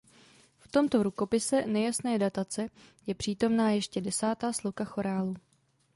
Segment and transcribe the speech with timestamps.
[0.59, 2.67] V tomto rukopise nejasné datace
[3.07, 5.35] je přítomná ještě desátá sloka chorálu.